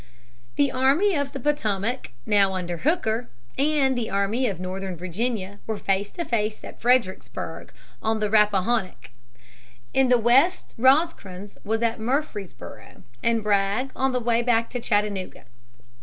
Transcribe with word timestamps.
The 0.55 0.71
Army 0.71 1.13
of 1.13 1.31
the 1.31 1.39
Potomac, 1.39 2.09
now 2.25 2.53
under 2.55 2.77
Hooker, 2.77 3.29
and 3.55 3.95
the 3.95 4.09
Army 4.09 4.47
of 4.47 4.59
Northern 4.59 4.97
Virginia 4.97 5.59
were 5.67 5.77
face 5.77 6.11
to 6.13 6.25
face 6.25 6.63
at 6.63 6.81
Fredericksburg 6.81 7.71
on 8.01 8.19
the 8.19 8.27
Rappahannock. 8.27 9.11
In 9.93 10.09
the 10.09 10.17
West 10.17 10.73
Rosecrans 10.79 11.59
was 11.63 11.83
at 11.83 11.99
Murfreesboro', 11.99 13.03
and 13.21 13.43
Bragg 13.43 13.91
on 13.95 14.11
the 14.11 14.19
way 14.19 14.41
back 14.41 14.71
to 14.71 14.79
Chattanooga. 14.79 15.45